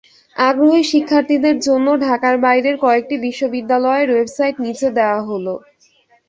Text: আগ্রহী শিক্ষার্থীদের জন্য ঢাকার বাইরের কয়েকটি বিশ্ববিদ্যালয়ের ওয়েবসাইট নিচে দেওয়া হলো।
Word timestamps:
আগ্রহী 0.35 0.83
শিক্ষার্থীদের 0.91 1.55
জন্য 1.67 1.87
ঢাকার 2.05 2.35
বাইরের 2.43 2.75
কয়েকটি 2.83 3.15
বিশ্ববিদ্যালয়ের 3.25 4.09
ওয়েবসাইট 4.11 4.55
নিচে 4.65 4.87
দেওয়া 4.97 5.19
হলো। 5.29 5.53